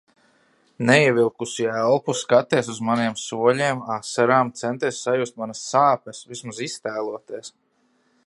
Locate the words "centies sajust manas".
4.63-5.63